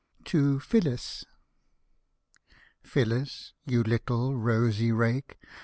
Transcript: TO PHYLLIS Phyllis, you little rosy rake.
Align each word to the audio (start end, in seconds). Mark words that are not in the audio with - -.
TO 0.25 0.59
PHYLLIS 0.59 1.25
Phyllis, 2.81 3.53
you 3.67 3.83
little 3.83 4.35
rosy 4.35 4.91
rake. 4.91 5.37